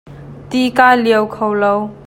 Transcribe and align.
Ti 0.49 0.61
kaa 0.77 0.93
liau 1.03 1.25
kho 1.33 1.47
lo. 1.61 1.73